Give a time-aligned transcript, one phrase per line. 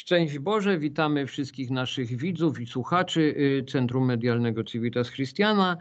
[0.00, 5.76] Szczęść Boże, witamy wszystkich naszych widzów i słuchaczy y, Centrum Medialnego Civitas Christiana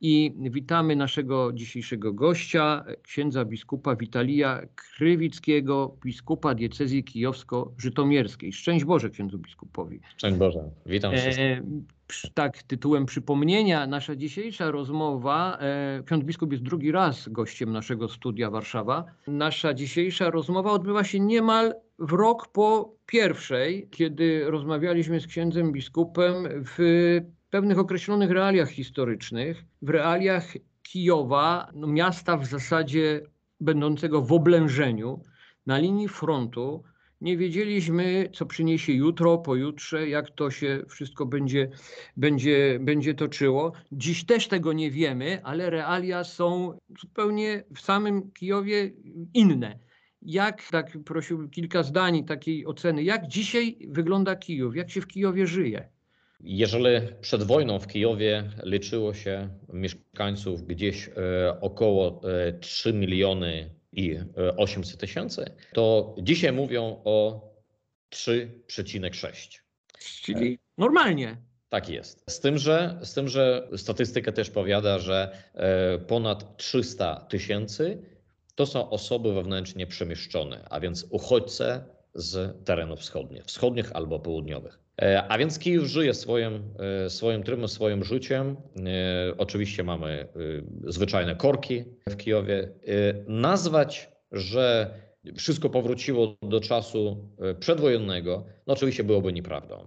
[0.00, 8.52] i witamy naszego dzisiejszego gościa, księdza biskupa Witalija Krywickiego, biskupa diecezji kijowsko-żytomierskiej.
[8.52, 10.00] Szczęść Boże księdzu biskupowi.
[10.16, 11.38] Szczęść Boże, witam wszystkich.
[11.38, 11.62] E,
[12.34, 18.50] tak, tytułem przypomnienia, nasza dzisiejsza rozmowa, e, ksiądz biskup jest drugi raz gościem naszego studia
[18.50, 19.04] Warszawa.
[19.26, 26.34] Nasza dzisiejsza rozmowa odbywa się niemal w rok po pierwszej, kiedy rozmawialiśmy z księdzem biskupem
[26.48, 26.78] w
[27.50, 30.44] pewnych określonych realiach historycznych, w realiach
[30.82, 33.20] Kijowa, no miasta w zasadzie
[33.60, 35.20] będącego w oblężeniu,
[35.66, 36.82] na linii frontu.
[37.22, 41.70] Nie wiedzieliśmy, co przyniesie jutro, pojutrze, jak to się wszystko będzie,
[42.16, 43.72] będzie, będzie toczyło.
[43.92, 48.90] Dziś też tego nie wiemy, ale realia są zupełnie w samym Kijowie
[49.34, 49.78] inne.
[50.22, 55.46] Jak, tak prosiłbym kilka zdań takiej oceny, jak dzisiaj wygląda Kijów, jak się w Kijowie
[55.46, 55.88] żyje?
[56.40, 62.20] Jeżeli przed wojną w Kijowie liczyło się mieszkańców gdzieś e, około
[62.60, 64.18] 3 e, miliony i
[64.56, 67.48] 800 e, tysięcy, to dzisiaj mówią o
[68.14, 69.58] 3,6.
[70.22, 71.36] Czyli normalnie.
[71.68, 72.24] Tak jest.
[72.30, 75.36] Z tym, że, z tym, że statystyka też powiada, że
[76.06, 78.02] ponad 300 tysięcy
[78.54, 81.80] to są osoby wewnętrznie przemieszczone, a więc uchodźcy
[82.14, 84.81] z terenów wschodnich, wschodnich albo południowych.
[85.00, 86.62] E, a więc Kijów żyje swoim,
[87.04, 88.56] e, swoim trybem, swoim życiem.
[88.76, 90.28] E, oczywiście mamy
[90.86, 92.68] zwyczajne korki w Kijowie.
[93.26, 94.94] Nazwać, że
[95.36, 97.28] wszystko powróciło do czasu
[97.60, 99.86] przedwojennego, no oczywiście byłoby nieprawdą.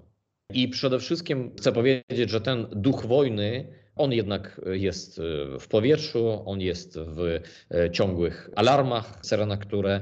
[0.54, 5.22] I przede wszystkim chcę powiedzieć, że ten duch wojny, on jednak jest
[5.60, 7.40] w powietrzu, on jest w
[7.92, 10.02] ciągłych alarmach, syrenach, które,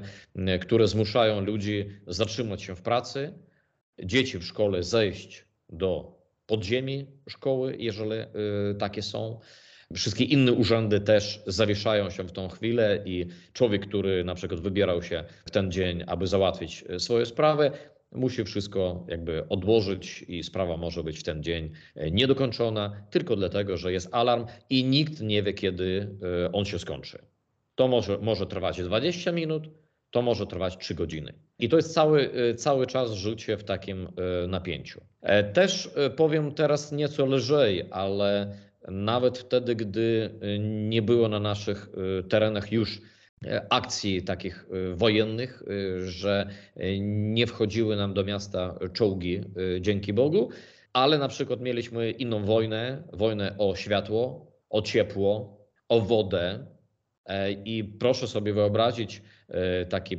[0.62, 3.34] które zmuszają ludzi zatrzymać się w pracy
[4.04, 9.40] dzieci w szkole zejść do podziemi szkoły, jeżeli y, takie są.
[9.94, 15.04] Wszystkie inne urzędy też zawieszają się w tą chwilę i człowiek, który na przykład wybierał
[15.04, 17.72] się w ten dzień, aby załatwić y, swoje sprawy,
[18.12, 23.78] musi wszystko jakby odłożyć i sprawa może być w ten dzień y, niedokończona tylko dlatego,
[23.78, 26.18] że jest alarm i nikt nie wie, kiedy
[26.54, 27.20] on się skończy.
[27.76, 29.70] To może, może trwać 20 minut,
[30.14, 31.34] to może trwać 3 godziny.
[31.60, 34.08] I to jest cały, y, cały czas życie w takim
[34.44, 35.02] y, napięciu.
[35.22, 38.58] E, też y, powiem teraz nieco lżej, ale
[38.88, 40.30] nawet wtedy, gdy
[40.60, 41.90] nie było na naszych
[42.30, 43.02] terenach już
[43.70, 45.64] akcji takich wojennych,
[46.06, 46.50] że
[47.02, 49.42] nie wchodziły nam do miasta czołgi,
[49.82, 50.50] dzięki Bogu,
[50.94, 55.58] ale na przykład mieliśmy inną wojnę, wojnę o światło, o ciepło,
[55.90, 56.66] o wodę.
[57.26, 59.22] E, I proszę sobie wyobrazić,
[59.90, 60.18] taki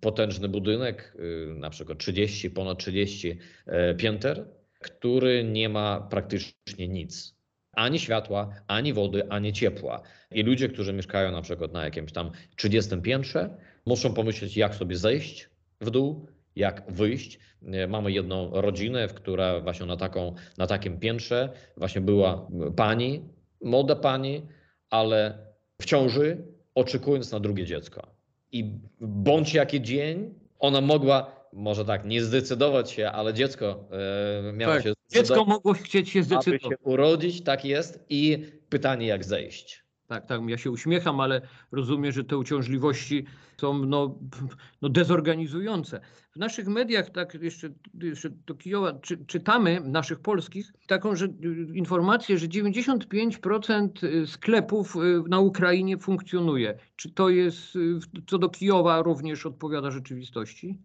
[0.00, 4.46] potężny budynek, e, na przykład 30, ponad 30 e, pięter,
[4.80, 7.36] który nie ma praktycznie nic.
[7.72, 10.02] Ani światła, ani wody, ani ciepła.
[10.30, 13.56] I ludzie, którzy mieszkają na przykład na jakimś tam 30 piętrze,
[13.86, 15.50] muszą pomyśleć, jak sobie zejść
[15.80, 16.26] w dół,
[16.56, 17.38] jak wyjść.
[17.88, 23.22] Mamy jedną rodzinę, w która właśnie na, taką, na takim piętrze właśnie była pani,
[23.60, 24.42] młoda pani,
[24.90, 25.38] ale
[25.80, 28.15] w ciąży, oczekując na drugie dziecko
[28.52, 28.70] i
[29.00, 33.88] bądź jaki dzień ona mogła, może tak, nie zdecydować się, ale dziecko
[34.48, 36.64] e, miało tak, się Dziecko mogło chcieć się zdecydować.
[36.64, 38.04] Aby się urodzić, tak jest.
[38.08, 39.85] I pytanie, jak zejść.
[40.06, 41.40] Tak, tak, ja się uśmiecham, ale
[41.72, 43.24] rozumiem, że te uciążliwości
[43.60, 44.18] są no,
[44.82, 46.00] no dezorganizujące.
[46.30, 51.28] W naszych mediach, tak jeszcze, jeszcze do Kijowa, czy, czytamy, naszych polskich, taką że,
[51.74, 56.78] informację, że 95% sklepów y, na Ukrainie funkcjonuje.
[56.96, 60.78] Czy to jest, y, co do Kijowa również odpowiada rzeczywistości?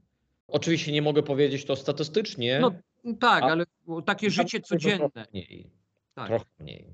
[0.48, 2.60] Oczywiście nie mogę powiedzieć to statystycznie.
[2.60, 2.72] No
[3.20, 3.66] tak, ale
[4.06, 5.10] takie życie codzienne.
[5.10, 5.70] Trochę mniej.
[6.14, 6.28] Tak.
[6.28, 6.86] Trochę mniej.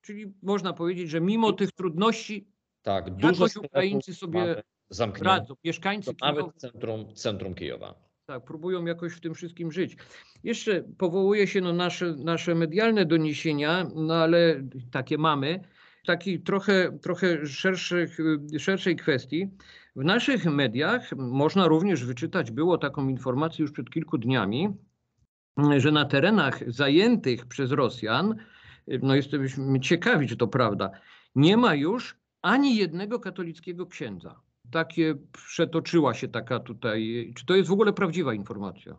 [0.00, 2.48] Czyli można powiedzieć, że mimo tych trudności,
[2.82, 4.62] tak, dużo Ukraińcy sobie
[5.20, 5.54] radzą.
[5.64, 6.32] Mieszkańcy Kijowa.
[6.32, 7.94] Nawet centrum, centrum Kijowa.
[8.26, 9.96] Tak, próbują jakoś w tym wszystkim żyć.
[10.44, 15.60] Jeszcze powołuje się no nasze, nasze medialne doniesienia, no ale takie mamy,
[16.06, 18.18] takiej trochę, trochę szerszych,
[18.58, 19.50] szerszej kwestii.
[19.96, 24.68] W naszych mediach można również wyczytać, było taką informację już przed kilku dniami,
[25.76, 28.36] że na terenach zajętych przez Rosjan
[29.02, 30.90] no jesteśmy ciekawi, czy to prawda,
[31.34, 34.40] nie ma już ani jednego katolickiego księdza.
[34.72, 37.32] Takie przetoczyła się taka tutaj.
[37.36, 38.96] Czy to jest w ogóle prawdziwa informacja?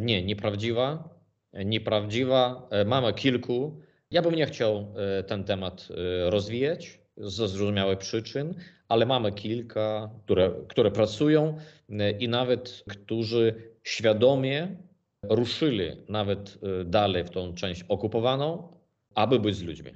[0.00, 1.08] Nie, nieprawdziwa.
[1.52, 2.68] Nieprawdziwa.
[2.86, 3.80] Mamy kilku.
[4.10, 8.54] Ja bym nie chciał e, ten temat e, rozwijać ze zrozumiałych przyczyn,
[8.88, 11.58] ale mamy kilka, które, które pracują
[11.90, 13.54] e, i nawet którzy
[13.84, 14.76] świadomie
[15.22, 18.79] ruszyli nawet dalej w tą część okupowaną,
[19.14, 19.90] aby być z ludźmi.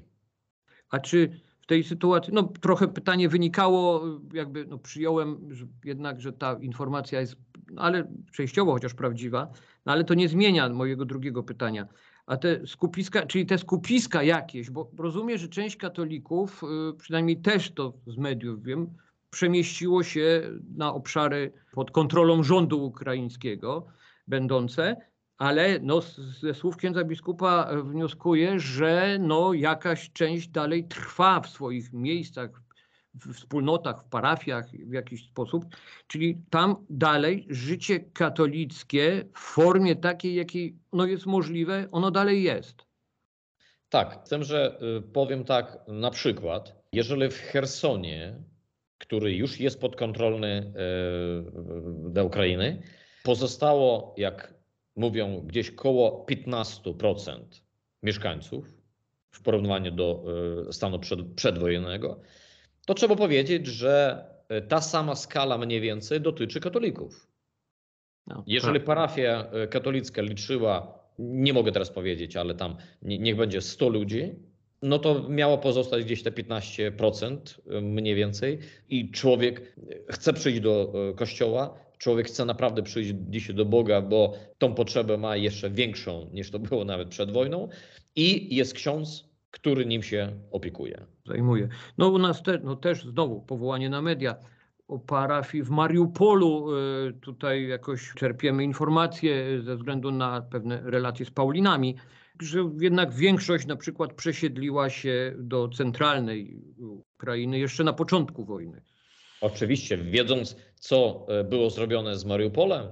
[0.90, 4.02] A czy w tej sytuacji, no trochę pytanie wynikało,
[4.32, 7.37] jakby no, przyjąłem że jednak, że ta informacja jest,
[7.70, 9.50] no, ale częściowo chociaż prawdziwa,
[9.87, 11.88] no, ale to nie zmienia mojego drugiego pytania.
[12.26, 17.70] A te skupiska, czyli te skupiska jakieś, bo rozumiem, że część katolików, y, przynajmniej też
[17.70, 18.94] to z mediów wiem,
[19.31, 20.43] przemieściło się
[20.76, 23.87] na obszary pod kontrolą rządu ukraińskiego
[24.26, 24.96] będące,
[25.44, 26.00] ale no,
[26.41, 32.50] ze słów księdza biskupa e, wnioskuję, że no, jakaś część dalej trwa w swoich miejscach,
[33.14, 35.64] w wspólnotach, w parafiach w jakiś sposób.
[36.06, 42.87] Czyli tam dalej życie katolickie w formie takiej, jakiej no, jest możliwe, ono dalej jest.
[43.88, 48.43] Tak, z tym, że y, powiem tak na przykład, jeżeli w Hersonie,
[48.99, 50.73] który już jest podkontrolny
[52.08, 52.82] y, do Ukrainy,
[53.25, 54.53] pozostało, jak
[54.96, 57.38] mówią gdzieś koło 15%
[58.02, 58.85] mieszkańców
[59.31, 60.25] w porównaniu do
[60.69, 62.20] e, stanu przed, przedwojennego,
[62.87, 67.29] to trzeba powiedzieć, że e, ta sama skala mniej więcej dotyczy katolików.
[68.26, 68.87] No, Jeżeli tak.
[68.87, 74.35] parafia e, katolicka liczyła, nie mogę teraz powiedzieć, ale tam niech będzie 100 ludzi,
[74.82, 78.58] no to miało pozostać gdzieś te 15% mniej więcej
[78.88, 79.76] i człowiek
[80.11, 85.36] chce przyjść do kościoła, człowiek chce naprawdę przyjść dzisiaj do Boga, bo tą potrzebę ma
[85.36, 87.68] jeszcze większą niż to było nawet przed wojną
[88.16, 91.06] i jest ksiądz, który nim się opiekuje.
[91.26, 91.68] Zajmuje.
[91.98, 94.36] No u nas te, no też znowu powołanie na media
[94.88, 96.76] o parafii w Mariupolu.
[96.76, 101.96] Y, tutaj jakoś czerpiemy informacje ze względu na pewne relacje z Paulinami,
[102.42, 106.62] że jednak większość na przykład przesiedliła się do centralnej
[107.18, 108.82] Ukrainy jeszcze na początku wojny.
[109.40, 112.86] Oczywiście, wiedząc, co e, było zrobione z Mariupolem,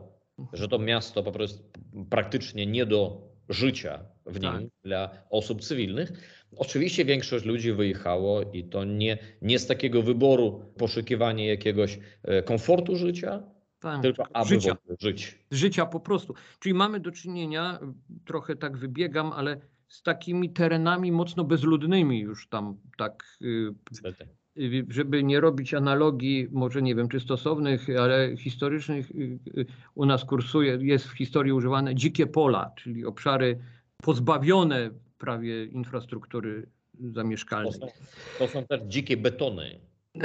[0.53, 1.65] że to miasto po prostu
[2.11, 4.63] praktycznie nie do życia w nim tak.
[4.85, 6.13] dla osób cywilnych.
[6.57, 12.97] Oczywiście większość ludzi wyjechało i to nie, nie z takiego wyboru poszukiwania jakiegoś e, komfortu
[12.97, 13.43] życia,
[13.81, 14.77] tak, tylko aby życia.
[15.01, 15.39] żyć.
[15.51, 16.35] Życia po prostu.
[16.59, 17.79] Czyli mamy do czynienia,
[18.25, 23.39] trochę tak wybiegam, ale z takimi terenami mocno bezludnymi już tam tak.
[23.43, 24.42] Y, Niestety
[24.89, 30.25] żeby nie robić analogii, może nie wiem czy stosownych, ale historycznych, y, y, u nas
[30.25, 33.59] kursuje, jest w historii używane dzikie pola, czyli obszary
[34.03, 36.67] pozbawione prawie infrastruktury
[37.01, 37.73] zamieszkalnej.
[37.73, 37.93] To są,
[38.39, 39.81] to są też dzikie betony.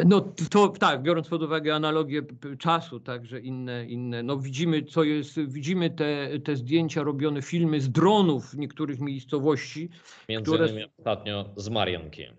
[0.05, 2.21] No to tak, biorąc pod uwagę analogię
[2.59, 4.23] czasu, także inne, inne.
[4.23, 9.89] No widzimy, co jest, widzimy te, te zdjęcia robione, filmy z dronów w niektórych miejscowości.
[10.29, 10.67] Między które...
[10.67, 12.35] innymi ostatnio z Mariankiem.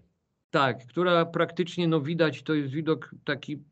[0.51, 3.65] Tak, która praktycznie no widać, to jest widok taki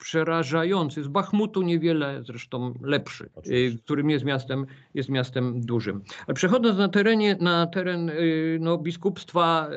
[0.00, 1.02] przerażający.
[1.02, 3.78] Z Bachmutu niewiele zresztą lepszy, y, Oczywiście.
[3.78, 6.02] którym jest miastem, jest miastem dużym.
[6.26, 9.70] Ale przechodząc na, terenie, na teren y, no, biskupstwa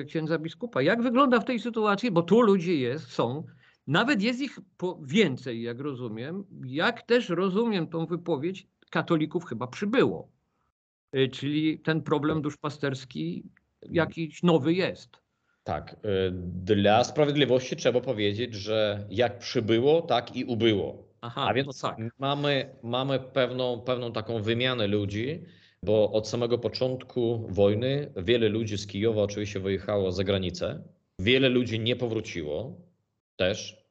[0.00, 3.44] y, księdza biskupa, jak wygląda w tej sytuacji, bo tu ludzie jest, są,
[3.86, 4.58] nawet jest ich
[5.02, 10.28] więcej, jak rozumiem, jak też rozumiem tą wypowiedź, katolików chyba przybyło.
[11.32, 13.44] Czyli ten problem duszpasterski
[13.90, 15.23] jakiś nowy jest.
[15.64, 15.96] Tak.
[16.04, 16.30] Y,
[16.74, 21.08] dla sprawiedliwości trzeba powiedzieć, że jak przybyło, tak i ubyło.
[21.20, 21.98] Aha, A więc no tak.
[22.18, 25.42] mamy, mamy pewną, pewną taką wymianę ludzi,
[25.82, 30.82] bo od samego początku wojny wiele ludzi z Kijowa oczywiście wyjechało za granicę.
[31.18, 32.80] Wiele ludzi nie powróciło
[33.36, 33.84] też.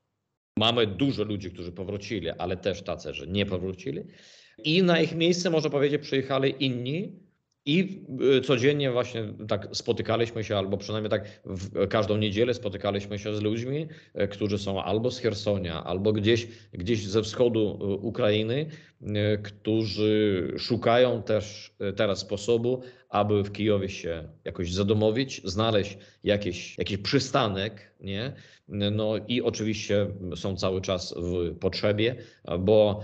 [0.58, 4.04] Mamy dużo ludzi, którzy powrócili, ale też tacy, że nie powrócili.
[4.64, 7.20] I na ich miejsce, można powiedzieć, przyjechali inni,
[7.66, 8.06] i
[8.38, 13.42] y, codziennie właśnie tak spotykaliśmy się, albo przynajmniej tak w każdą niedzielę spotykaliśmy się z
[13.42, 13.88] ludźmi,
[14.22, 18.66] y, którzy są albo z Hersonia, albo gdzieś, gdzieś ze wschodu y, Ukrainy,
[19.44, 22.82] którzy szukają też teraz sposobu,
[23.14, 28.34] aby w Kijowie się jakoś zadomowić, znaleźć jakiś, jakiś przystanek, nie?
[28.68, 32.16] No i oczywiście są cały czas w potrzebie,
[32.60, 33.04] bo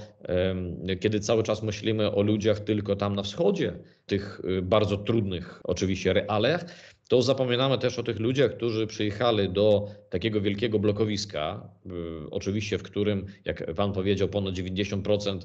[1.00, 3.74] kiedy cały czas myślimy o ludziach tylko tam na wschodzie,
[4.06, 6.66] tych y, bardzo trudnych oczywiście realiach,
[7.10, 12.84] to zapominamy też o tych ludziach, którzy przyjechali do takiego wielkiego blokowiska, y, oczywiście w
[12.84, 15.40] którym, jak pan powiedział, ponad 90%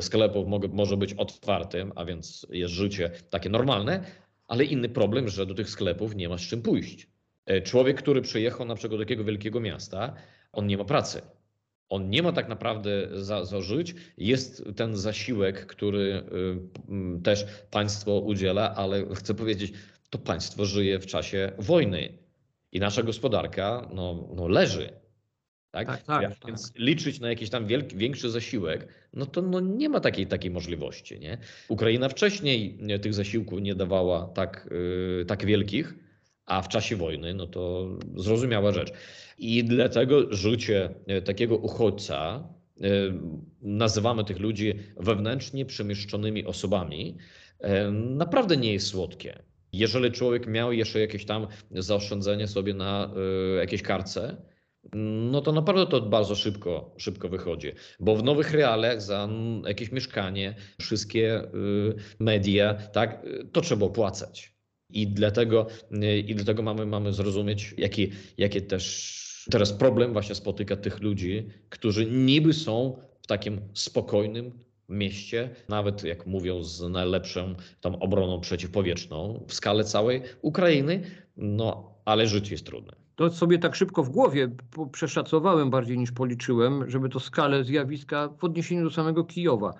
[0.00, 4.04] sklepów może być otwartym, a więc jest życie takie normalne,
[4.48, 7.06] ale inny problem, że do tych sklepów nie ma z czym pójść.
[7.46, 10.14] E, człowiek, który przyjechał na przykład do takiego wielkiego miasta,
[10.52, 11.22] on nie ma pracy.
[11.88, 13.94] On nie ma tak naprawdę za, za żyć.
[14.18, 16.22] Jest ten zasiłek, który
[17.18, 19.72] y, też państwo udziela, ale chcę powiedzieć,
[20.12, 22.18] to państwo żyje w czasie wojny
[22.72, 24.92] i nasza gospodarka no, no leży.
[25.70, 25.86] Tak?
[25.86, 26.46] tak, tak, tak.
[26.46, 30.50] Więc liczyć na jakiś tam wielki, większy zasiłek, no to no nie ma takiej, takiej
[30.50, 31.20] możliwości.
[31.20, 31.38] Nie?
[31.68, 35.94] Ukraina wcześniej tych zasiłków nie dawała tak, yy, tak wielkich,
[36.46, 38.92] a w czasie wojny, no to zrozumiała rzecz.
[39.38, 42.48] I dlatego życie e, takiego uchodźca,
[42.80, 42.88] e,
[43.62, 47.16] nazywamy tych ludzi wewnętrznie przemieszczonymi osobami,
[47.60, 49.51] e, naprawdę nie jest słodkie.
[49.72, 53.14] Jeżeli człowiek miał jeszcze jakieś tam zaoszczędzenie sobie na
[53.60, 54.36] jakiejś karce,
[55.30, 59.28] no to naprawdę to bardzo szybko, szybko wychodzi, bo w nowych realiach za
[59.66, 61.42] jakieś mieszkanie, wszystkie
[62.18, 64.52] media, tak, to trzeba opłacać.
[64.90, 65.66] I dlatego,
[66.26, 72.06] i dlatego mamy, mamy zrozumieć, jaki, jakie też teraz problem właśnie spotyka tych ludzi, którzy
[72.06, 74.52] niby są w takim spokojnym
[74.92, 81.02] mieście, nawet jak mówią z najlepszą tam obroną przeciwpowietrzną w skale całej Ukrainy,
[81.36, 82.92] no ale życie jest trudne.
[83.16, 84.48] To sobie tak szybko w głowie
[84.92, 89.74] przeszacowałem bardziej niż policzyłem, żeby to skalę zjawiska w odniesieniu do samego Kijowa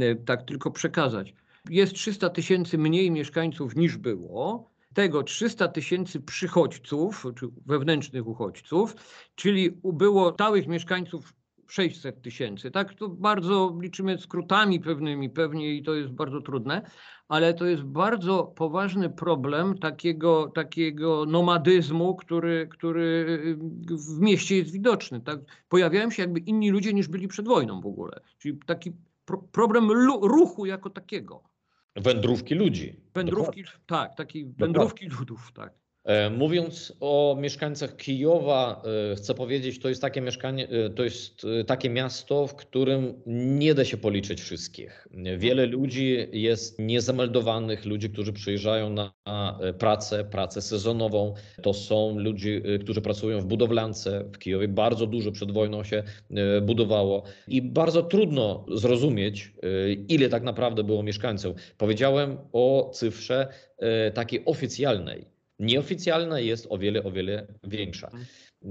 [0.00, 1.34] e, tak tylko przekazać.
[1.70, 4.72] Jest 300 tysięcy mniej mieszkańców niż było.
[4.94, 8.96] Tego 300 tysięcy przychodźców, czy wewnętrznych uchodźców,
[9.34, 11.34] czyli było stałych mieszkańców
[11.72, 12.70] 600 tysięcy.
[12.70, 16.82] Tak, to bardzo liczymy skrótami pewnymi pewnie i to jest bardzo trudne,
[17.28, 23.26] ale to jest bardzo poważny problem takiego, takiego nomadyzmu, który, który
[23.90, 25.20] w mieście jest widoczny.
[25.20, 25.40] Tak?
[25.68, 28.20] Pojawiają się jakby inni ludzie niż byli przed wojną w ogóle.
[28.38, 28.92] Czyli taki
[29.24, 29.90] pro problem
[30.22, 31.42] ruchu jako takiego.
[31.96, 33.00] Wędrówki ludzi.
[33.14, 33.84] Wędrówki, Dokładnie.
[33.86, 35.81] tak, taki wędrówki ludów, tak.
[36.04, 38.82] E, mówiąc o mieszkańcach Kijowa,
[39.12, 43.74] e, chcę powiedzieć, to jest takie mieszkanie, e, to jest takie miasto, w którym nie
[43.74, 45.08] da się policzyć wszystkich.
[45.38, 49.12] Wiele ludzi jest niezameldowanych, ludzi, którzy przyjeżdżają na
[49.78, 51.34] pracę, pracę sezonową.
[51.62, 54.24] To są ludzie, którzy pracują w budowlance.
[54.32, 56.02] W Kijowie bardzo dużo przed wojną się
[56.62, 59.52] budowało i bardzo trudno zrozumieć,
[60.08, 61.56] ile tak naprawdę było mieszkańców.
[61.78, 63.48] Powiedziałem o cyfrze
[64.14, 65.31] takiej oficjalnej
[65.62, 68.06] Nieoficjalna jest o wiele, o wiele większa.
[68.06, 68.24] Mhm.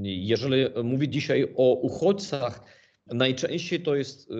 [0.04, 2.64] Jeżeli mówić dzisiaj o uchodźcach,
[3.08, 4.34] najczęściej to jest y,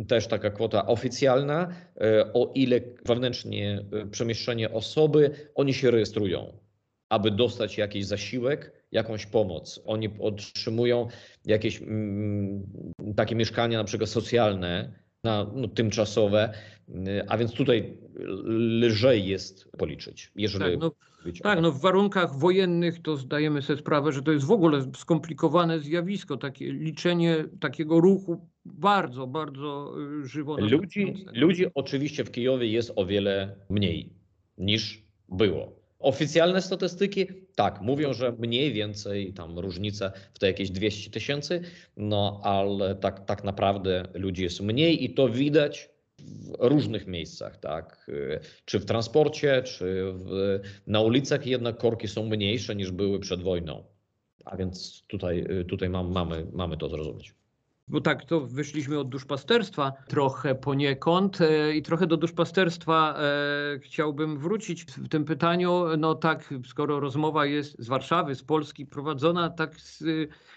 [0.00, 6.58] y, też taka kwota oficjalna, y, o ile wewnętrznie przemieszczenie osoby, oni się rejestrują,
[7.08, 9.80] aby dostać jakiś zasiłek, jakąś pomoc.
[9.84, 11.08] Oni otrzymują
[11.46, 12.66] jakieś mm,
[13.16, 14.92] takie mieszkania na przykład socjalne,
[15.24, 16.52] na no, tymczasowe,
[17.28, 17.98] a więc tutaj
[18.44, 20.92] lżej jest policzyć, jeżeli tak, no,
[21.42, 25.80] tak, no w warunkach wojennych to zdajemy sobie sprawę, że to jest w ogóle skomplikowane
[25.80, 30.56] zjawisko, takie liczenie takiego ruchu bardzo, bardzo y, żywo.
[30.60, 34.12] Ludzi, ludzi oczywiście w Kijowie jest o wiele mniej
[34.58, 35.72] niż było.
[35.98, 37.26] Oficjalne statystyki,
[37.58, 41.60] tak, mówią, że mniej więcej tam różnica w te jakieś 200 tysięcy,
[41.96, 48.10] no ale tak, tak naprawdę ludzi jest mniej i to widać w różnych miejscach, tak?
[48.64, 53.84] Czy w transporcie, czy w, na ulicach jednak korki są mniejsze niż były przed wojną.
[54.44, 57.37] A więc tutaj, tutaj mam, mamy, mamy to zrozumieć.
[57.90, 64.38] Bo tak, to wyszliśmy od duszpasterstwa trochę poniekąd e, i trochę do duszpasterstwa e, chciałbym
[64.38, 65.84] wrócić w tym pytaniu.
[65.98, 70.04] No tak, skoro rozmowa jest z Warszawy, z Polski prowadzona, tak z,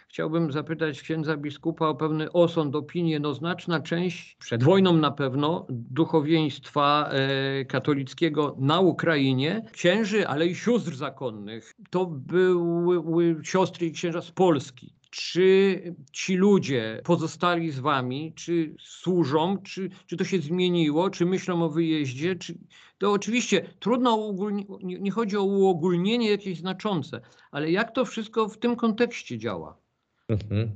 [0.08, 3.20] chciałbym zapytać księdza biskupa o pewny osąd, opinię.
[3.20, 10.56] No znaczna część, przed wojną na pewno, duchowieństwa e, katolickiego na Ukrainie, księży, ale i
[10.56, 18.34] sióstr zakonnych, to były siostry i księża z Polski czy ci ludzie pozostali z wami,
[18.36, 22.54] czy służą, czy, czy to się zmieniło, czy myślą o wyjeździe, czy
[22.98, 24.36] to oczywiście trudno,
[24.84, 29.78] nie, nie chodzi o uogólnienie jakieś znaczące, ale jak to wszystko w tym kontekście działa?
[30.30, 30.72] Mhm.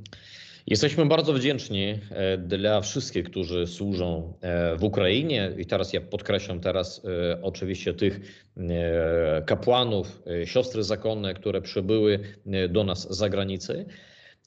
[0.67, 6.59] Jesteśmy bardzo wdzięczni e, dla wszystkich, którzy służą e, w Ukrainie i teraz ja podkreślam
[6.59, 8.45] teraz e, oczywiście tych
[9.45, 12.19] kapłanów, siostry zakonne, które przybyły
[12.69, 13.85] do nas z zagranicy.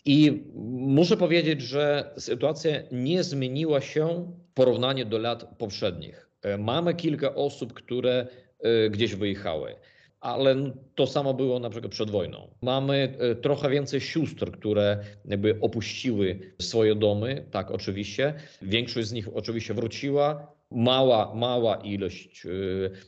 [0.08, 0.42] I
[0.74, 6.30] muszę powiedzieć, że sytuacja nie zmieniła się w porównaniu do lat poprzednich.
[6.42, 8.26] E, mamy kilka osób, które
[8.60, 9.74] e, gdzieś wyjechały,
[10.20, 12.48] ale to samo było na przykład przed wojną.
[12.62, 18.34] Mamy e, trochę więcej sióstr, które jakby opuściły swoje domy, tak oczywiście.
[18.62, 20.52] Większość z nich oczywiście wróciła.
[20.70, 22.46] Mała, mała ilość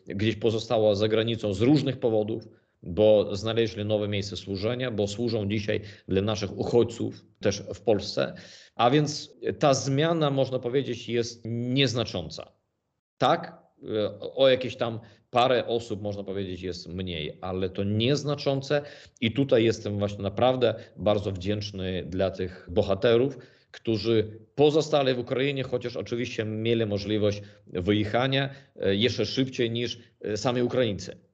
[0.06, 2.48] gdzieś pozostała za granicą z różnych powodów
[2.82, 8.34] bo znaleźli nowe miejsce służenia, bo służą dzisiaj dla naszych uchodźców też w Polsce.
[8.74, 12.52] A więc ta zmiana, można powiedzieć, jest nieznacząca.
[13.18, 13.60] Tak,
[14.20, 18.82] o jakieś tam parę osób, można powiedzieć, jest mniej, ale to nieznaczące
[19.20, 23.38] i tutaj jestem właśnie naprawdę bardzo wdzięczny dla tych bohaterów,
[23.70, 30.62] którzy pozostali w Ukrainie, chociaż oczywiście mieli możliwość wyjechania e, jeszcze szybciej niż e, sami
[30.62, 31.29] Ukraińcy.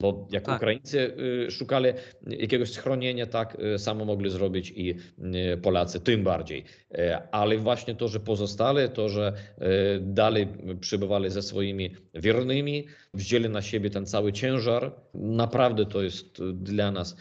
[0.00, 0.56] Bo jak tak.
[0.56, 1.14] Ukraińcy
[1.46, 1.88] y, szukali
[2.26, 4.94] jakiegoś schronienia, tak y, samo mogli zrobić i
[5.54, 6.64] y, Polacy, tym bardziej.
[6.94, 9.32] E, ale właśnie to, że pozostali, to, że
[10.00, 10.48] dalej
[10.80, 17.16] przybywali ze swoimi wiernymi, wzięli na siebie ten cały ciężar, naprawdę to jest dla nas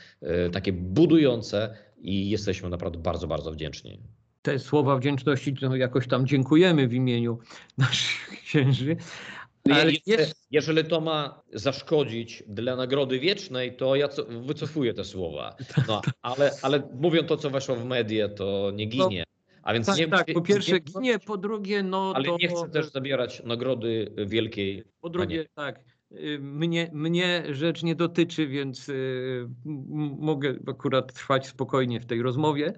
[0.51, 3.99] takie budujące i jesteśmy naprawdę bardzo, bardzo wdzięczni
[4.45, 7.39] te słowa wdzięczności to jakoś tam dziękujemy w imieniu
[7.77, 8.95] naszych księży,
[9.71, 10.45] ale jest...
[10.51, 15.55] Jeżeli to ma zaszkodzić dla nagrody wiecznej, to ja co, wycofuję te słowa.
[15.87, 19.23] No, ale, ale mówią to, co weszło w media, to nie no, ginie.
[19.63, 22.37] A więc tak, nie, tak, po pierwsze nie, ginie, po drugie, no Ale to...
[22.39, 24.83] nie chcę też zabierać nagrody wielkiej.
[25.01, 25.79] Po drugie, tak.
[26.11, 29.47] Y, mnie, mnie rzecz nie dotyczy, więc y,
[30.19, 32.73] mogę akurat trwać spokojnie w tej rozmowie.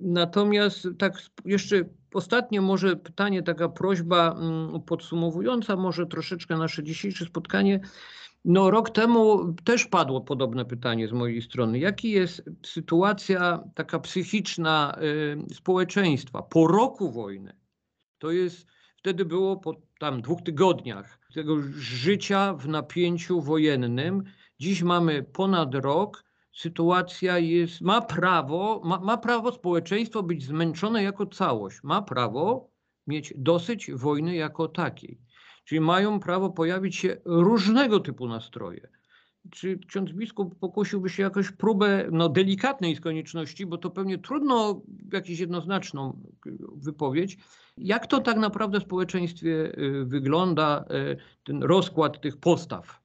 [0.00, 7.80] Natomiast tak jeszcze ostatnie może pytanie, taka prośba mm, podsumowująca może troszeczkę nasze dzisiejsze spotkanie.
[8.44, 11.78] No rok temu też padło podobne pytanie z mojej strony.
[11.78, 14.98] Jaki jest sytuacja taka psychiczna
[15.50, 17.56] y, społeczeństwa po roku wojny?
[18.18, 24.24] To jest, wtedy było po tam dwóch tygodniach tego życia w napięciu wojennym.
[24.60, 26.24] Dziś mamy ponad rok
[26.58, 32.70] sytuacja jest, ma prawo, ma, ma prawo społeczeństwo być zmęczone jako całość, ma prawo
[33.06, 35.20] mieć dosyć wojny jako takiej.
[35.64, 38.88] Czyli mają prawo pojawić się różnego typu nastroje.
[39.50, 44.82] Czy ksiądz biskup pokusiłby się jakąś próbę no, delikatnej z konieczności, bo to pewnie trudno
[45.12, 46.20] jakąś jednoznaczną
[46.76, 47.38] wypowiedź,
[47.76, 53.00] jak to tak naprawdę w społeczeństwie y, wygląda, y, ten rozkład tych postaw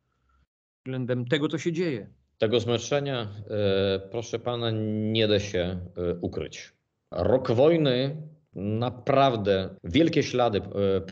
[0.85, 2.22] względem tego, co się dzieje.
[2.37, 4.71] Tego zmęczenia, e, proszę pana,
[5.11, 5.79] nie da się e,
[6.21, 6.73] ukryć.
[7.11, 8.17] Rok wojny
[8.55, 10.61] naprawdę wielkie ślady e,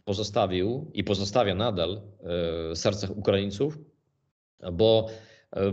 [0.06, 2.01] pozostawił i pozostawia nadal
[2.74, 3.78] w sercach Ukraińców,
[4.74, 5.08] bo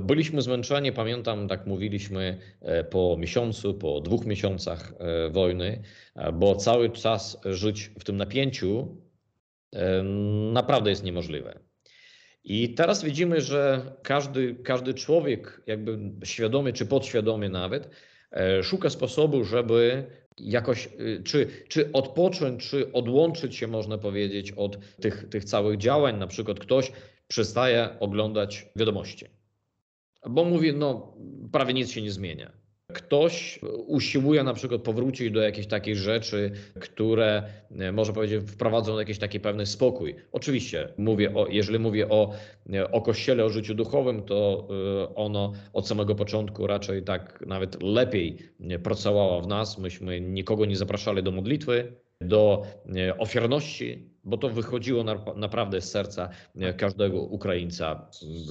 [0.00, 2.39] byliśmy zmęczeni, pamiętam, tak mówiliśmy
[2.91, 4.93] po miesiącu, po dwóch miesiącach
[5.30, 5.82] wojny,
[6.32, 8.97] bo cały czas żyć w tym napięciu
[10.52, 11.68] naprawdę jest niemożliwe.
[12.49, 17.91] I teraz widzimy, że każdy, każdy człowiek, jakby świadomie czy podświadomie nawet,
[18.30, 20.06] e, szuka sposobu, żeby
[20.39, 26.19] jakoś e, czy, czy odpocząć, czy odłączyć się, można powiedzieć, od tych, tych całych działań.
[26.19, 26.93] Na przykład ktoś
[27.28, 29.26] przestaje oglądać wiadomości,
[30.26, 31.17] bo mówi, no
[31.52, 32.52] prawie nic się nie zmienia.
[32.92, 37.42] Ktoś usiłuje na przykład powrócić do jakichś takich rzeczy, które
[37.78, 40.14] e, może powiedzieć wprowadzą jakiś taki pewny spokój.
[40.32, 42.32] Oczywiście mówię o, jeżeli mówię o,
[42.72, 44.68] e, o kościele, o życiu duchowym, to
[45.04, 48.38] e, ono od samego początku raczej tak nawet lepiej
[48.82, 49.78] pracowało w nas.
[49.78, 52.67] Myśmy nikogo nie zapraszali do modlitwy, do
[53.19, 56.28] ofiarności, bo to wychodziło na, naprawdę z serca
[56.76, 58.09] każdego Ukraińca.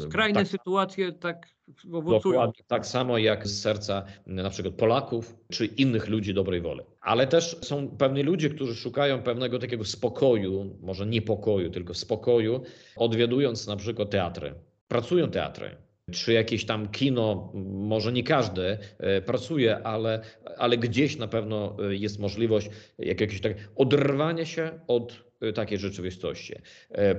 [0.09, 1.47] Skrajne tak, sytuacje tak
[1.93, 2.51] owocują.
[2.67, 6.81] Tak samo jak z serca na przykład Polaków czy innych ludzi dobrej woli.
[7.01, 12.63] Ale też są pewni ludzie, którzy szukają pewnego takiego spokoju, może niepokoju, tylko spokoju,
[12.95, 14.53] odwiadując na przykład teatry.
[14.87, 15.75] Pracują teatry,
[16.11, 20.21] czy jakieś tam kino, może nie każdy e, pracuje, ale,
[20.57, 26.55] ale gdzieś na pewno e, jest możliwość jakiegoś tak oderwania się od e, takiej rzeczywistości.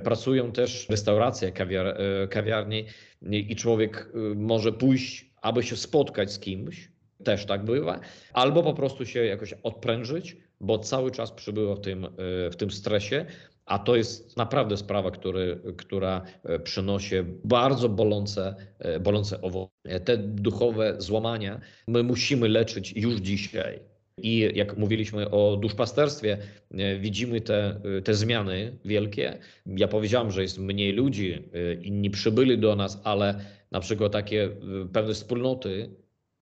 [0.03, 1.97] Pracują też restauracje, kawiar,
[2.29, 2.83] kawiarnie
[3.31, 6.91] i człowiek może pójść, aby się spotkać z kimś,
[7.23, 7.99] też tak bywa,
[8.33, 12.07] albo po prostu się jakoś odprężyć, bo cały czas przybywa w tym,
[12.51, 13.25] w tym stresie,
[13.69, 19.99] a to jest naprawdę sprawa, który, która e, przynosi bardzo bolące, e, bolące owoce.
[20.05, 23.79] Te duchowe złamania my musimy leczyć już dzisiaj.
[24.17, 26.37] I jak mówiliśmy o duszpasterstwie,
[26.71, 29.37] e, widzimy te, te zmiany wielkie.
[29.65, 31.49] Ja powiedziałem, że jest mniej ludzi,
[31.81, 33.39] inni przybyli do nas, ale
[33.71, 34.49] na przykład takie
[34.93, 35.89] pewne wspólnoty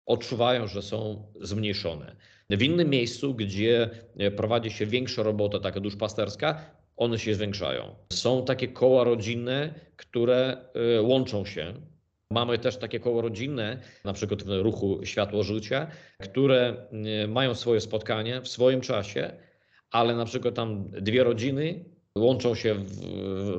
[0.06, 2.16] odczuwają, że są zmniejszone.
[2.50, 3.90] W innym miejscu, gdzie
[4.36, 7.94] prowadzi się większa robota taka duszpasterska, one się zwiększają.
[8.12, 10.56] Są takie koła rodzinne, które
[10.98, 11.74] y, łączą się.
[12.30, 15.86] Mamy też takie koło rodzinne, na przykład w ruchu Światło Życia,
[16.18, 16.86] które
[17.24, 19.32] y, mają swoje spotkanie w swoim czasie,
[19.90, 21.84] ale na przykład tam dwie rodziny
[22.18, 23.00] łączą się w,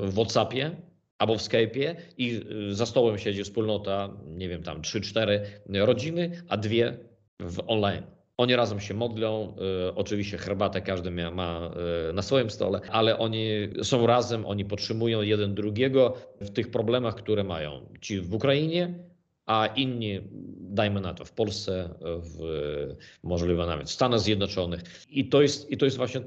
[0.07, 0.75] w WhatsAppie
[1.17, 5.39] albo w Skype'ie i y, za stołem siedzi wspólnota, nie wiem, tam 3-4
[5.85, 6.97] rodziny, a dwie
[7.39, 8.03] w online.
[8.37, 9.55] Oni razem się modlą,
[9.89, 11.71] y, oczywiście herbatę każdy ma,
[12.09, 13.47] y, na swoim stole, ale oni
[13.83, 18.99] są razem, oni podtrzymują jeden drugiego w tych problemach, które mają ci w Ukrainie,
[19.45, 20.19] a inni,
[20.59, 22.39] dajmy na to, w Polsce, w,
[23.23, 24.81] możliwe nawet w Stanach Zjednoczonych.
[25.09, 26.21] I to jest, i to jest właśnie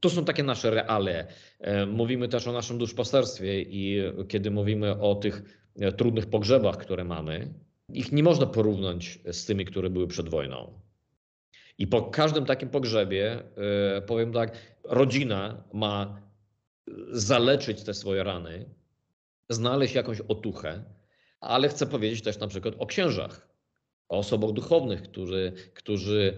[0.00, 1.26] to są takie nasze reale.
[1.60, 5.42] E, mówimy też o naszym duszpasterstwie i kiedy mówimy o tych
[5.80, 7.54] e, trudnych pogrzebach, które mamy,
[7.92, 10.85] ich nie można porównać z tymi, które były przed wojną.
[11.78, 13.42] I po każdym takim pogrzebie,
[13.96, 14.52] e, powiem tak,
[14.84, 16.20] rodzina ma
[17.10, 18.64] zaleczyć te swoje rany,
[19.48, 20.84] znaleźć jakąś otuchę,
[21.40, 23.48] ale chcę powiedzieć też na przykład o księżach,
[24.08, 26.34] o osobach duchownych, którzy, którzy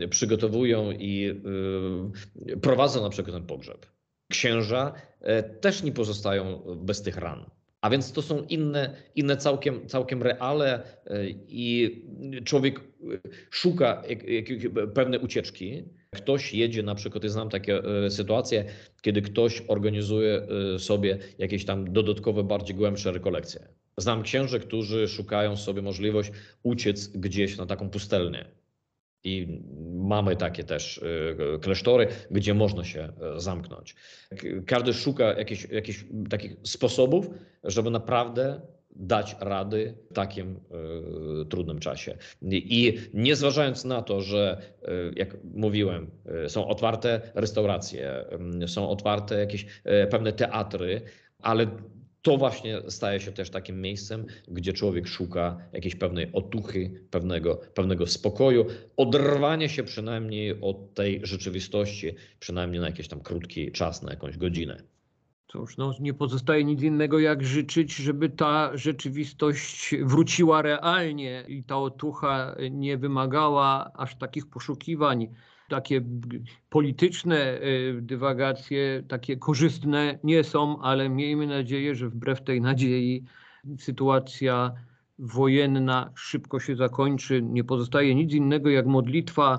[0.00, 1.42] e, przygotowują i
[2.52, 3.86] e, prowadzą na przykład ten pogrzeb.
[4.30, 4.92] Księża
[5.60, 7.50] też nie pozostają bez tych ran.
[7.80, 10.82] A więc to są inne, inne całkiem, całkiem reale
[11.48, 12.04] i
[12.44, 12.80] człowiek
[13.50, 14.02] szuka
[14.94, 15.84] pewnej ucieczki.
[16.10, 18.64] Ktoś jedzie na przykład, ja znam takie e, sytuacje,
[19.02, 20.46] kiedy ktoś organizuje
[20.78, 23.68] sobie jakieś tam dodatkowe, bardziej głębsze rekolekcje.
[23.96, 26.30] Znam księży, którzy szukają sobie możliwość
[26.62, 28.44] uciec gdzieś na taką pustelnię
[29.26, 29.62] i
[29.94, 33.94] mamy takie też y, klasztory, gdzie można się e, zamknąć.
[34.66, 37.30] Każdy szuka jakichś, jakichś takich sposobów,
[37.64, 38.60] żeby naprawdę
[38.98, 40.60] dać rady w takim
[41.42, 42.16] y, trudnym czasie.
[42.52, 46.10] I nie zważając na to, że y, jak mówiłem,
[46.44, 48.24] y, są otwarte restauracje,
[48.66, 49.66] są otwarte jakieś
[50.10, 51.00] pewne teatry,
[51.42, 51.66] ale
[52.26, 58.06] to właśnie staje się też takim miejscem, gdzie człowiek szuka jakiejś pewnej otuchy, pewnego, pewnego
[58.06, 64.36] spokoju, oderwanie się przynajmniej od tej rzeczywistości, przynajmniej na jakiś tam krótki czas, na jakąś
[64.36, 64.95] godzinę.
[65.48, 71.76] Cóż, no, nie pozostaje nic innego jak życzyć, żeby ta rzeczywistość wróciła realnie i ta
[71.76, 75.28] otucha nie wymagała aż takich poszukiwań
[75.68, 76.02] takie
[76.70, 83.24] polityczne y, dywagacje, takie korzystne nie są, ale miejmy nadzieję, że wbrew tej nadziei
[83.78, 84.72] sytuacja
[85.18, 87.42] wojenna szybko się zakończy.
[87.42, 89.58] Nie pozostaje nic innego jak modlitwa,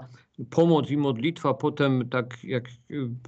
[0.50, 1.54] pomoc i modlitwa.
[1.54, 2.69] Potem, tak jak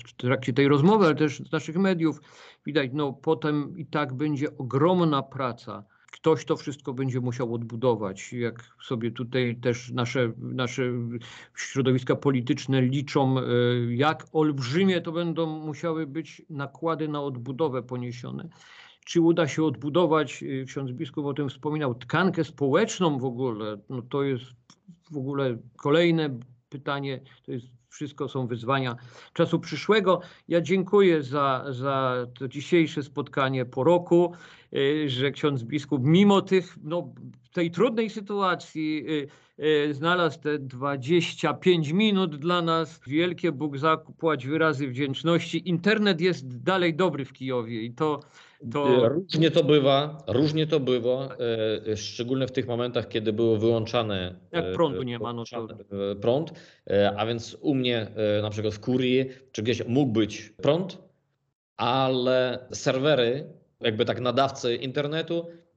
[0.08, 2.22] w trakcie tej rozmowy, ale też z naszych mediów
[2.66, 8.34] widać, no potem i tak będzie ogromna praca ktoś to wszystko będzie musiał odbudować.
[8.34, 10.84] Jak sobie tutaj też nasze, nasze
[11.56, 13.44] środowiska polityczne liczą, e,
[13.90, 18.50] jak olbrzymie to będą musiały być nakłady na odbudowę poniesione.
[19.06, 23.78] Czy uda się odbudować, e, ksiądz biskup o tym wspominał, tkankę społeczną w ogóle?
[23.90, 24.46] No to jest
[25.12, 28.96] w ogóle kolejne pytanie, to jest wszystko są wyzwania
[29.34, 30.22] czasu przyszłego.
[30.48, 34.34] Ja dziękuję za, za to dzisiejsze spotkanie po roku,
[34.74, 37.14] y, że ksiądz biskup mimo tych, no,
[37.54, 39.06] tej trudnej sytuacji
[39.60, 43.02] y, y, znalazł te 25 minut dla nas.
[43.08, 45.70] Wielkie Bóg zapłać wyrazy wdzięczności.
[45.70, 48.20] Internet jest dalej dobry w Kijowie i to
[48.72, 49.06] to...
[49.06, 51.36] E, różnie to bywa, różnie to bywa,
[51.88, 54.36] e, szczególnie w tych momentach, kiedy było wyłączane.
[54.52, 55.68] Jak prądu nie ma, no to...
[56.22, 56.54] prąd,
[57.16, 58.08] a więc u mnie
[58.42, 60.98] na przykład w Kurii czy gdzieś mógł być prąd,
[61.78, 65.69] ale serwery, jakby tak nadawcy internetu Y,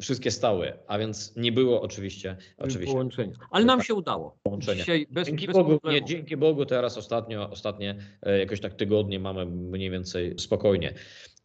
[0.00, 3.34] wszystkie stały, a więc nie było oczywiście, oczywiście połączenia.
[3.50, 4.38] Ale nam się udało.
[4.42, 4.84] Połączenia.
[5.10, 9.46] Bez, dzięki, bez Bogu, nie, dzięki Bogu teraz ostatnio, ostatnie e, jakoś tak tygodnie mamy
[9.46, 10.94] mniej więcej spokojnie.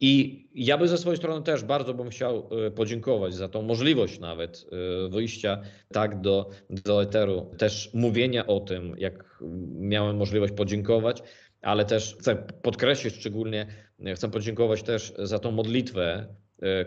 [0.00, 4.20] I ja by ze swojej strony też bardzo bym chciał e, podziękować za tą możliwość
[4.20, 4.66] nawet
[5.06, 9.38] e, wyjścia tak do, do eteru, też mówienia o tym, jak
[9.78, 11.22] miałem możliwość podziękować,
[11.62, 13.66] ale też chcę podkreślić szczególnie,
[14.14, 16.26] chcę podziękować też za tą modlitwę,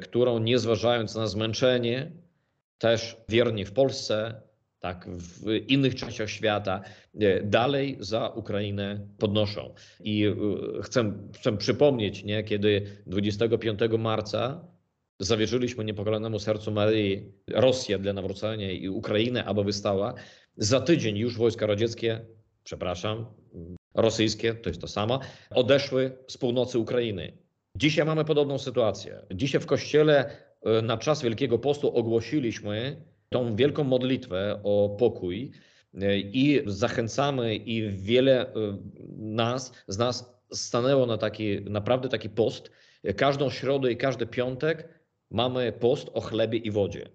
[0.02, 2.12] którą nie zważając na zmęczenie,
[2.78, 4.42] też wierni w Polsce,
[4.80, 6.82] tak w innych częściach świata,
[7.20, 9.74] e, dalej za Ukrainę podnoszą.
[10.00, 10.36] I e,
[10.82, 14.68] chcę, chcę przypomnieć, nie, kiedy 25 marca
[15.20, 20.14] zawierzyliśmy niepokolenemu sercu Maryi Rosję dla nawrócenia i Ukrainę, aby wystała,
[20.58, 22.26] za tydzień już wojska radzieckie,
[22.64, 23.26] przepraszam,
[23.94, 27.38] rosyjskie, to jest to samo, odeszły z północy Ukrainy.
[27.76, 29.22] Dzisiaj mamy podobną sytuację.
[29.32, 35.52] Dzisiaj w kościele e, na czas Wielkiego Postu ogłosiliśmy tą wielką modlitwę o pokój
[35.94, 38.54] e, i zachęcamy i wiele e,
[39.18, 42.72] nas, z nas stanęło na taki, naprawdę taki post.
[43.18, 44.90] Każdą środę i każdy piątek
[45.32, 47.10] mamy post o chlebie i wodzie.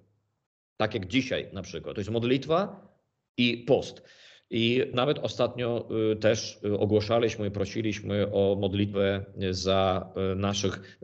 [0.77, 1.95] Tak jak dzisiaj na przykład.
[1.95, 2.89] To jest modlitwa
[3.37, 4.03] i post.
[4.51, 10.99] I nawet ostatnio y, też y, ogłaszaliśmy, prosiliśmy o modlitwę za y, naszych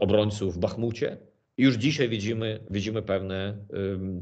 [0.00, 1.16] obrońców w Bachmucie.
[1.58, 3.56] Już dzisiaj widzimy, widzimy pewne,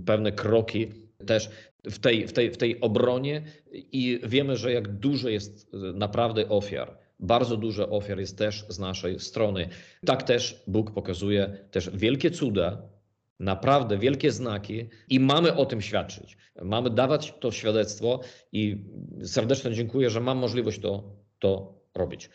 [0.07, 0.87] pewne kroki
[1.27, 1.51] też
[1.85, 6.99] w tej, w tej, w tej obronie i wiemy, że jak dużo jest naprawdę ofiar.
[7.21, 9.69] Bardzo dużo ofiar jest też z naszej strony.
[10.07, 12.83] Tak też Bóg pokazuje też wielkie cuda,
[13.43, 16.37] naprawdę wielkie znaki i mamy o tym świadczyć.
[16.63, 18.21] Mamy dawać to świadectwo
[18.53, 18.85] i
[19.25, 21.03] serdecznie dziękuję, że mam możliwość to,
[21.39, 22.31] to robić.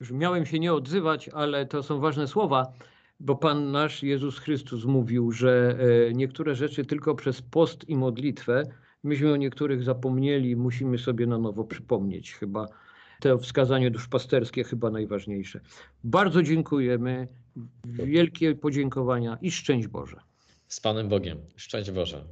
[0.00, 2.72] Już miałem się nie odzywać, ale to są ważne słowa,
[3.20, 8.62] bo Pan nasz Jezus Chrystus mówił, że e, niektóre rzeczy tylko przez post i modlitwę,
[9.02, 12.34] myśmy o niektórych zapomnieli, musimy sobie na nowo przypomnieć.
[12.34, 12.66] Chyba
[13.20, 15.60] to wskazanie duszpasterskie chyba najważniejsze.
[16.04, 17.28] Bardzo dziękujemy.
[17.84, 20.16] Wielkie podziękowania i szczęść Boże.
[20.68, 21.38] Z Panem Bogiem.
[21.56, 22.24] Szczęść Boże.